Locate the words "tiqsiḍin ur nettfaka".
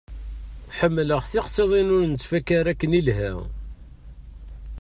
1.31-2.57